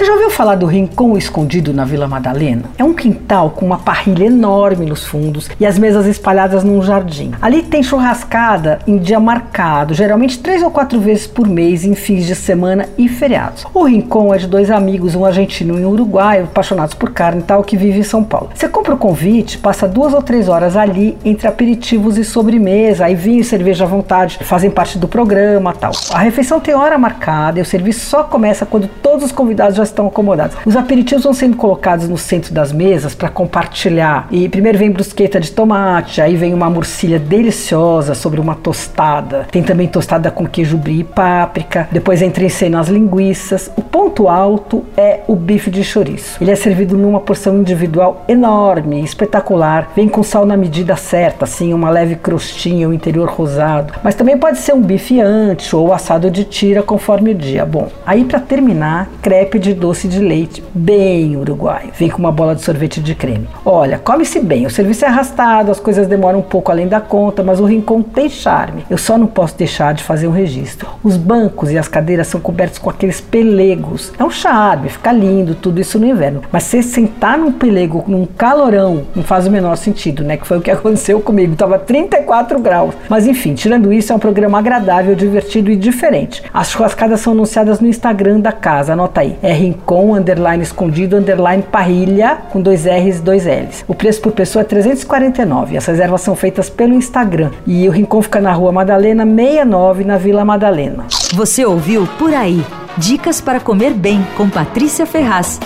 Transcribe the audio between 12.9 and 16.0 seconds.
e feriados. O Rincon é de dois amigos, um argentino e um